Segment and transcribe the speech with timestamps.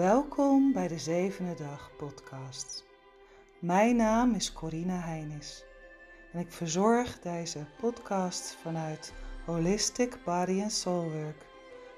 [0.00, 2.84] Welkom bij de Zevende Dag podcast.
[3.58, 5.64] Mijn naam is Corina Heinis
[6.32, 9.12] en ik verzorg deze podcast vanuit
[9.44, 11.46] Holistic Body and Soul Work,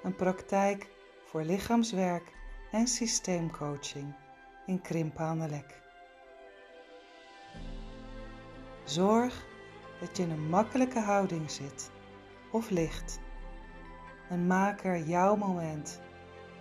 [0.02, 0.88] een praktijk
[1.24, 2.32] voor lichaamswerk
[2.70, 4.14] en systeemcoaching
[4.66, 5.18] in Krimp.
[8.84, 9.46] Zorg
[10.00, 11.90] dat je in een makkelijke houding zit
[12.50, 13.18] of ligt
[14.28, 16.00] en maak er jouw moment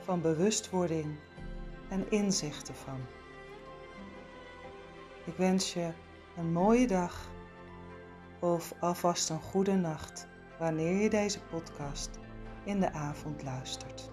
[0.03, 1.15] van bewustwording
[1.91, 2.99] en inzichten van.
[5.25, 5.93] Ik wens je
[6.37, 7.29] een mooie dag
[8.39, 10.27] of alvast een goede nacht
[10.59, 12.09] wanneer je deze podcast
[12.63, 14.09] in de avond luistert.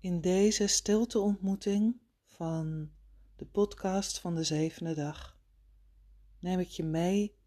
[0.00, 2.90] In deze stilteontmoeting van
[3.38, 5.38] de podcast van de zevende dag
[6.38, 7.38] neem ik je mee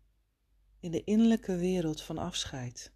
[0.79, 2.93] in de innerlijke wereld van afscheid.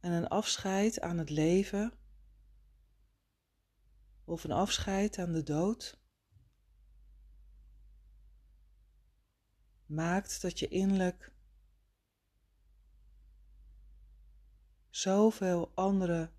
[0.00, 1.92] En een afscheid aan het leven
[4.24, 6.00] of een afscheid aan de dood
[9.86, 11.34] maakt dat je innerlijk
[14.90, 16.32] zoveel andere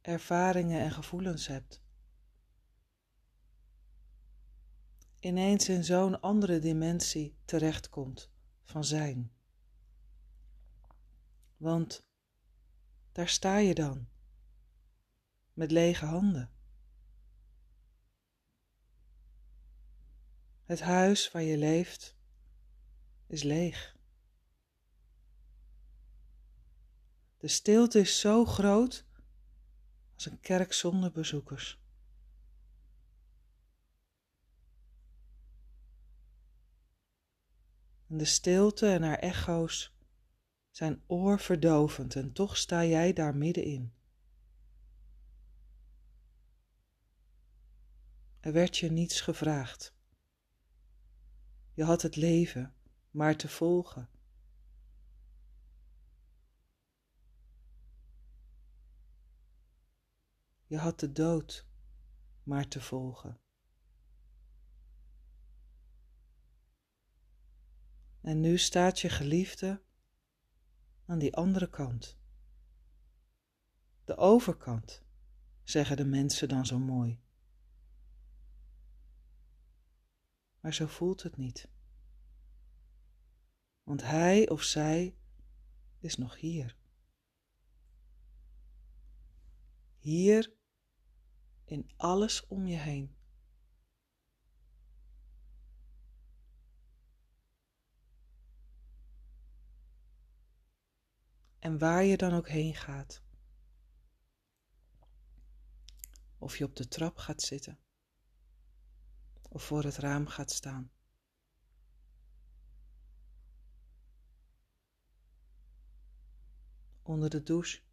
[0.00, 1.82] ervaringen en gevoelens hebt.
[5.20, 8.30] Ineens in zo'n andere dimensie terechtkomt
[8.64, 9.32] van zijn.
[11.56, 12.06] Want
[13.12, 14.08] daar sta je dan,
[15.52, 16.50] met lege handen.
[20.64, 22.16] Het huis waar je leeft
[23.26, 23.96] is leeg.
[27.36, 29.06] De stilte is zo groot
[30.20, 31.80] als een kerk zonder bezoekers.
[38.06, 39.96] En de stilte en haar echo's
[40.70, 43.92] zijn oorverdovend en toch sta jij daar middenin.
[48.40, 49.94] Er werd je niets gevraagd.
[51.74, 52.74] Je had het leven
[53.10, 54.09] maar te volgen.
[60.70, 61.66] Je had de dood
[62.42, 63.40] maar te volgen.
[68.20, 69.82] En nu staat je geliefde
[71.04, 72.18] aan die andere kant.
[74.04, 75.02] De overkant,
[75.62, 77.20] zeggen de mensen dan zo mooi.
[80.60, 81.68] Maar zo voelt het niet.
[83.82, 85.16] Want hij of zij
[85.98, 86.76] is nog hier.
[89.98, 90.58] Hier
[91.70, 93.16] in alles om je heen.
[101.58, 103.22] En waar je dan ook heen gaat.
[106.38, 107.78] Of je op de trap gaat zitten.
[109.48, 110.92] Of voor het raam gaat staan.
[117.02, 117.89] Onder de douche.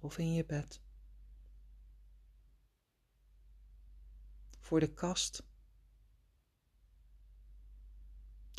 [0.00, 0.82] Of in je bed.
[4.60, 5.42] Voor de kast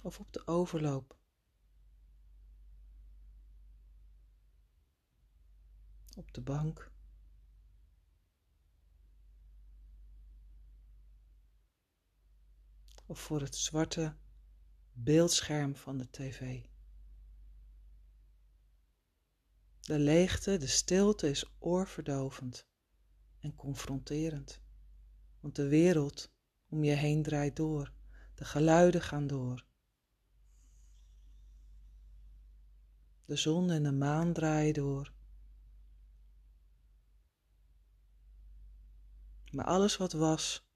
[0.04, 1.18] of op de overloop.
[6.18, 6.92] Op de bank.
[13.06, 14.16] Of voor het zwarte
[14.92, 16.71] beeldscherm van de tv.
[19.92, 22.68] De leegte, de stilte is oorverdovend
[23.40, 24.62] en confronterend.
[25.40, 26.32] Want de wereld
[26.70, 27.94] om je heen draait door,
[28.36, 29.66] de geluiden gaan door.
[33.26, 35.14] De zon en de maan draaien door.
[39.52, 40.68] Maar alles wat was,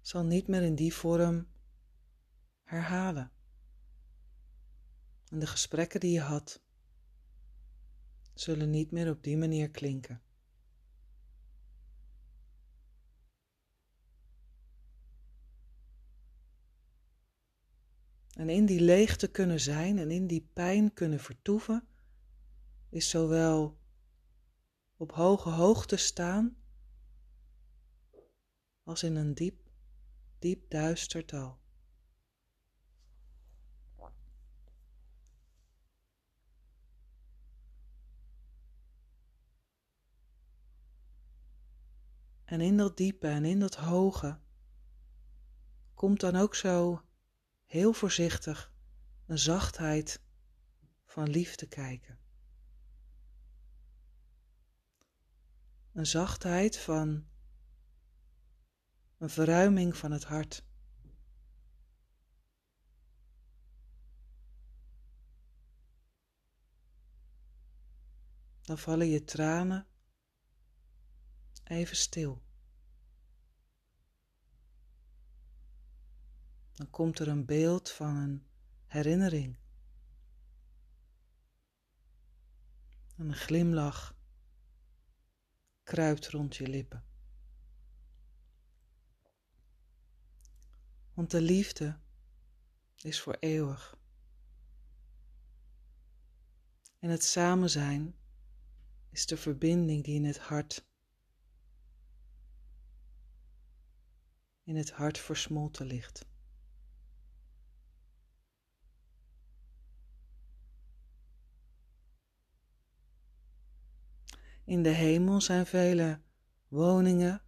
[0.00, 1.48] zal niet meer in die vorm
[2.62, 3.30] herhalen.
[5.28, 6.64] En de gesprekken die je had,
[8.40, 10.20] zullen niet meer op die manier klinken.
[18.32, 21.88] En in die leegte kunnen zijn en in die pijn kunnen vertoeven,
[22.88, 23.78] is zowel
[24.96, 26.56] op hoge hoogte staan
[28.82, 29.70] als in een diep,
[30.38, 31.65] diep duister dal.
[42.46, 44.38] En in dat diepe en in dat hoge
[45.94, 47.02] komt dan ook zo
[47.64, 48.72] heel voorzichtig
[49.26, 50.20] een zachtheid
[51.04, 52.18] van liefde kijken.
[55.92, 57.26] Een zachtheid van
[59.18, 60.64] een verruiming van het hart.
[68.62, 69.86] Dan vallen je tranen
[71.68, 72.42] even stil.
[76.74, 78.46] Dan komt er een beeld van een
[78.86, 79.56] herinnering.
[83.16, 84.16] En een glimlach
[85.82, 87.04] kruipt rond je lippen.
[91.14, 91.98] Want de liefde
[92.96, 93.98] is voor eeuwig.
[96.98, 98.14] En het samen zijn
[99.10, 100.88] is de verbinding die in het hart,
[104.66, 106.26] in het hart versmolten ligt.
[114.64, 116.20] In de hemel zijn vele
[116.68, 117.42] woningen,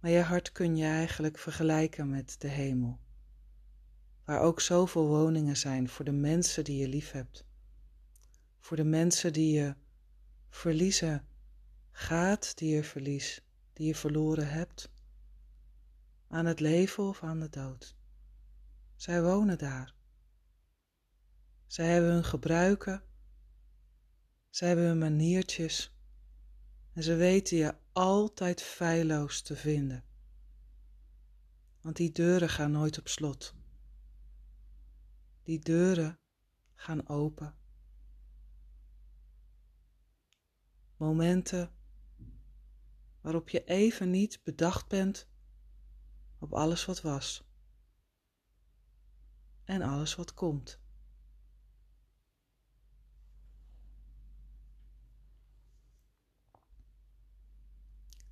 [0.00, 2.98] maar je hart kun je eigenlijk vergelijken met de hemel,
[4.24, 7.44] waar ook zoveel woningen zijn voor de mensen die je lief hebt,
[8.60, 9.74] voor de mensen die je
[10.48, 11.26] verliezen
[11.90, 13.40] gaat, die je verlies,
[13.72, 14.92] die je verloren hebt,
[16.34, 17.96] aan het leven of aan de dood.
[18.96, 19.94] Zij wonen daar.
[21.66, 23.02] Zij hebben hun gebruiken
[24.54, 25.96] ze hebben hun maniertjes
[26.92, 30.04] en ze weten je altijd feilloos te vinden.
[31.80, 33.54] Want die deuren gaan nooit op slot.
[35.42, 36.18] Die deuren
[36.74, 37.54] gaan open.
[40.96, 41.72] Momenten
[43.20, 45.28] waarop je even niet bedacht bent
[46.38, 47.44] op alles wat was
[49.64, 50.82] en alles wat komt.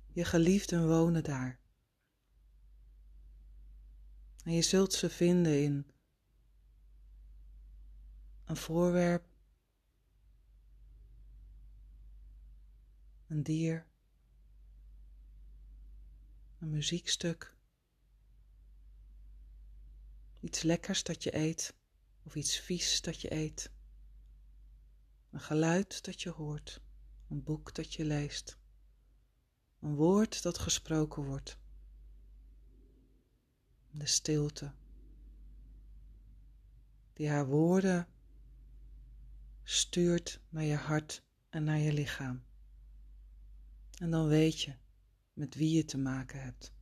[0.07, 1.59] Je geliefden wonen daar.
[4.43, 5.91] En je zult ze vinden in
[8.45, 9.25] een voorwerp,
[13.27, 13.85] een dier,
[16.59, 17.52] een muziekstuk,
[20.43, 21.75] iets lekkers dat je eet
[22.23, 23.71] of iets vies dat je eet,
[25.31, 26.81] een geluid dat je hoort,
[27.29, 28.57] een boek dat je leest.
[29.79, 31.57] Een woord dat gesproken wordt.
[33.91, 34.71] De stilte.
[37.13, 38.07] Die haar woorden
[39.63, 42.43] stuurt naar je hart en naar je lichaam.
[43.99, 44.75] En dan weet je
[45.33, 46.73] met wie je te maken hebt.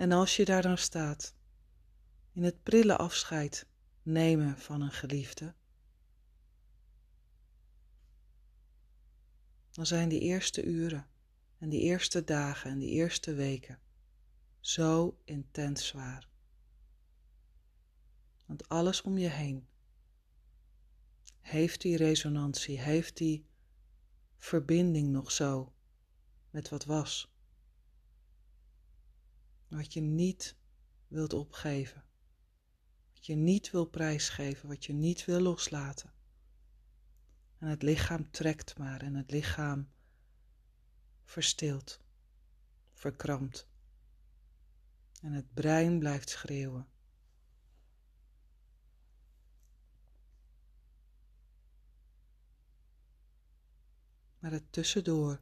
[0.00, 1.34] En als je daar dan staat,
[2.32, 3.66] in het prille afscheid
[4.02, 5.54] nemen van een geliefde,
[9.70, 11.08] dan zijn die eerste uren
[11.58, 13.78] en die eerste dagen en die eerste weken
[14.60, 16.28] zo intens zwaar.
[18.46, 19.68] Want alles om je heen
[21.40, 23.46] heeft die resonantie, heeft die
[24.36, 25.72] verbinding nog zo
[26.50, 27.30] met wat was.
[29.70, 30.56] Wat je niet
[31.08, 32.04] wilt opgeven
[33.20, 36.12] wat je niet wil prijsgeven, wat je niet wil loslaten.
[37.58, 39.90] En het lichaam trekt maar en het lichaam
[41.24, 42.00] verstilt,
[42.92, 43.68] verkrampt.
[45.22, 46.88] En het brein blijft schreeuwen.
[54.38, 55.40] Maar het tussendoor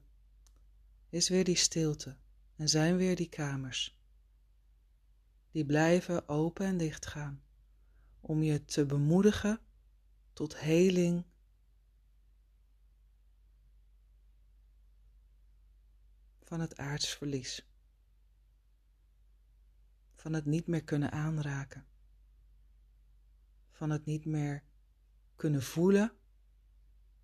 [1.08, 2.16] is weer die stilte
[2.56, 3.97] en zijn weer die kamers.
[5.50, 7.42] Die blijven open en dicht gaan
[8.20, 9.60] om je te bemoedigen
[10.32, 11.24] tot heling.
[16.42, 17.66] Van het aardsverlies.
[20.14, 21.86] Van het niet meer kunnen aanraken.
[23.70, 24.62] Van het niet meer
[25.36, 26.12] kunnen voelen,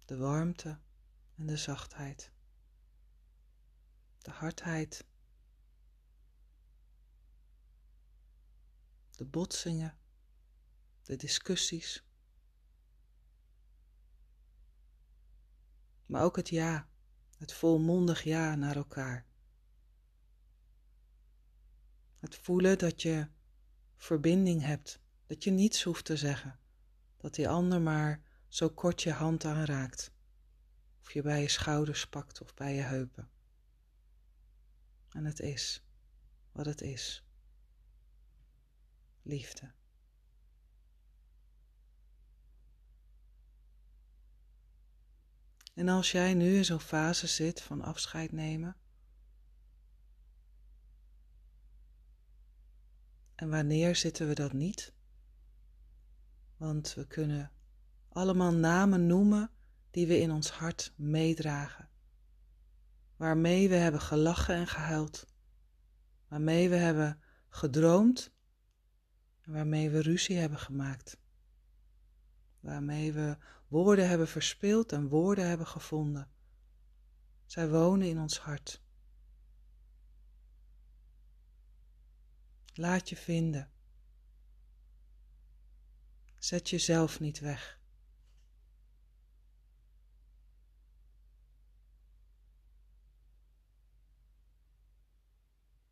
[0.04, 0.78] de warmte
[1.34, 2.32] en de zachtheid.
[4.18, 5.04] De hardheid.
[9.16, 9.98] De botsingen
[11.04, 12.04] de discussies.
[16.06, 16.88] Maar ook het ja,
[17.38, 19.26] het volmondig ja naar elkaar.
[22.18, 23.28] Het voelen dat je
[23.96, 26.58] verbinding hebt Dat je niets hoeft te zeggen,
[27.16, 30.12] dat die ander maar zo kort je hand aanraakt,
[31.00, 33.30] of je bij je schouders pakt of bij je heupen.
[35.10, 35.84] En het is
[36.52, 37.23] wat het is.
[39.26, 39.72] Liefde.
[45.74, 48.76] En als jij nu in zo'n fase zit van afscheid nemen,
[53.34, 54.92] en wanneer zitten we dat niet?
[56.56, 57.52] Want we kunnen
[58.08, 59.50] allemaal namen noemen
[59.90, 61.88] die we in ons hart meedragen,
[63.16, 65.26] waarmee we hebben gelachen en gehuild,
[66.28, 68.33] waarmee we hebben gedroomd
[69.44, 71.18] waarmee we ruzie hebben gemaakt,
[72.60, 73.36] waarmee we
[73.68, 76.30] woorden hebben verspeeld en woorden hebben gevonden.
[77.46, 78.82] Zij wonen in ons hart.
[82.74, 83.70] Laat je vinden.
[86.38, 87.80] Zet jezelf niet weg.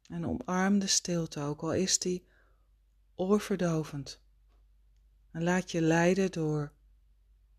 [0.07, 2.27] En omarm de stilte, ook al is die
[3.15, 4.21] oorverdovend.
[5.31, 6.73] En laat je leiden door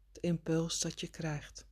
[0.07, 1.67] het impuls dat je krijgt.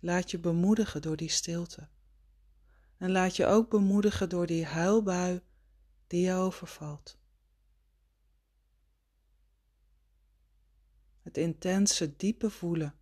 [0.00, 1.88] Laat je bemoedigen door die stilte.
[2.96, 5.42] En laat je ook bemoedigen door die huilbui
[6.06, 7.18] die je overvalt.
[11.22, 12.97] Het intense, diepe voelen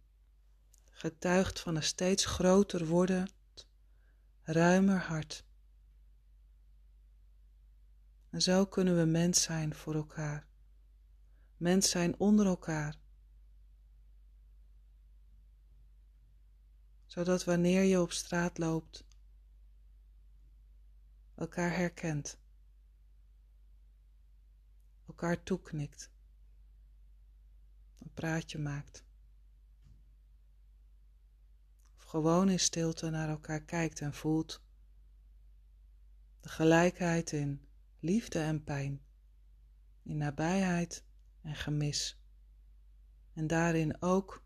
[0.98, 3.30] getuigt van een steeds groter worden
[4.42, 5.44] ruimer hart.
[8.30, 10.46] En zo kunnen we mens zijn voor elkaar,
[11.56, 12.98] mens zijn onder elkaar.
[17.06, 19.04] Zodat wanneer je op straat loopt,
[21.34, 22.38] elkaar herkent,
[25.06, 26.10] elkaar toeknikt,
[27.98, 29.05] een praatje maakt
[32.06, 34.62] gewoon in stilte naar elkaar kijkt en voelt
[36.40, 37.66] de gelijkheid in
[38.00, 39.02] liefde en pijn,
[40.02, 41.04] in nabijheid
[41.40, 42.18] en gemis.
[43.32, 44.44] En daarin ook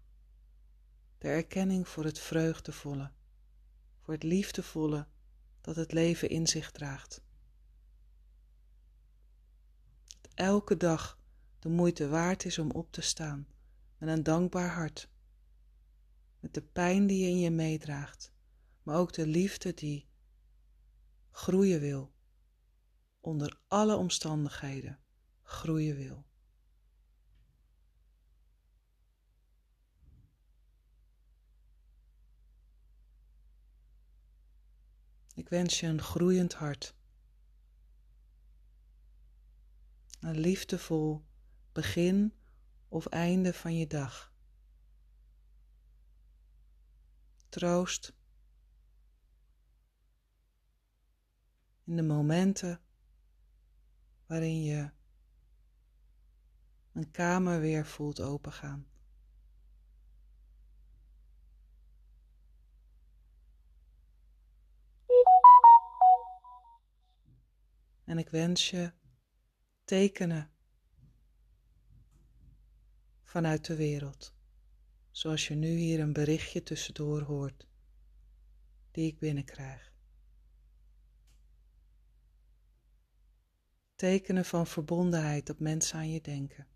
[1.18, 3.10] de erkenning voor het vreugdevolle,
[4.00, 5.06] voor het liefdevolle
[5.60, 7.22] dat het leven in zich draagt.
[10.20, 11.18] Dat elke dag
[11.58, 13.48] de moeite waard is om op te staan
[13.98, 15.08] met een dankbaar hart
[16.40, 18.32] met de pijn die je in je meedraagt,
[18.82, 20.08] maar ook de liefde die
[21.30, 22.12] groeien wil,
[23.20, 24.98] onder alle omstandigheden
[25.42, 26.28] groeien wil.
[35.34, 36.94] Ik wens je een groeiend hart.
[40.20, 41.24] Een liefdevol
[41.72, 42.34] begin
[42.88, 44.29] of einde van je dag.
[47.50, 48.12] Troost.
[51.84, 52.80] In de momenten
[54.26, 54.90] waarin je
[56.92, 58.86] een kamer weer voelt opengaan.
[68.04, 68.92] En ik wens je
[69.84, 70.50] tekenen
[73.22, 74.39] vanuit de wereld
[75.20, 77.66] zoals je nu hier een berichtje tussendoor hoort,
[78.90, 79.92] die ik binnenkrijg.
[83.94, 86.66] Tekenen van verbondenheid dat mensen aan je denken.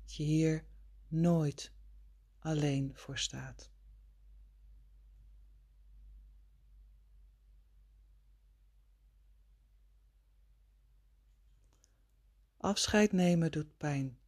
[0.00, 0.64] Dat je hier
[1.08, 1.72] nooit
[2.38, 3.70] alleen voor staat.
[12.56, 14.21] Afscheid nemen doet pijn.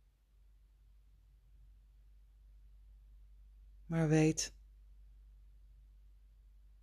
[3.94, 4.52] Maar weet,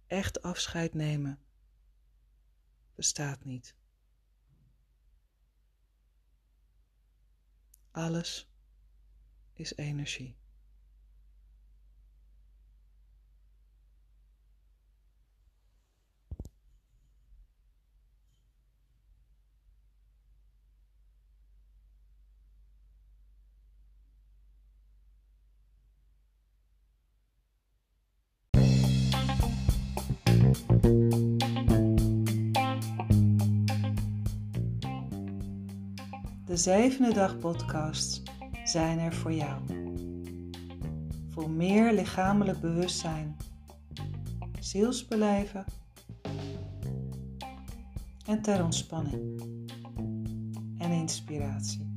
[0.07, 1.39] echt afscheid nemen
[2.95, 3.75] bestaat niet.
[7.91, 8.49] Alles
[9.53, 10.40] is energie.
[36.51, 38.21] De zevende dag podcasts
[38.63, 39.61] zijn er voor jou.
[41.29, 43.37] voor meer lichamelijk bewustzijn,
[44.59, 45.65] zielsbeleven
[48.25, 49.41] en ter ontspanning
[50.77, 51.91] en inspiratie.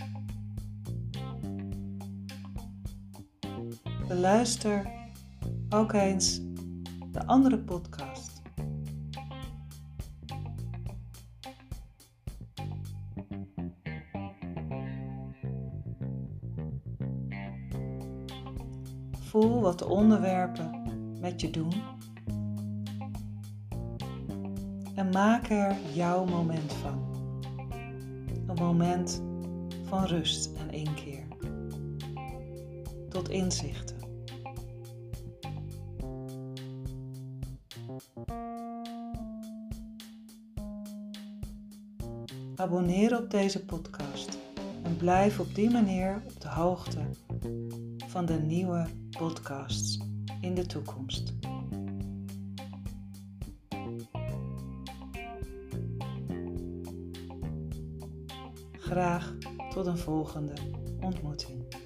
[4.08, 4.90] Beluister
[5.68, 6.40] ook eens
[7.12, 8.03] de andere podcast.
[19.34, 20.70] Voel wat de onderwerpen
[21.20, 21.72] met je doen.
[24.94, 27.04] En maak er jouw moment van.
[28.46, 29.22] Een moment
[29.84, 31.26] van rust en inkeer.
[33.08, 33.96] Tot inzichten.
[42.56, 44.38] Abonneer op deze podcast
[44.82, 47.00] en blijf op die manier op de hoogte
[48.14, 48.86] van de nieuwe
[49.18, 49.98] podcasts
[50.40, 51.32] in de toekomst.
[58.72, 59.34] Graag
[59.70, 60.52] tot een volgende
[61.00, 61.83] ontmoeting.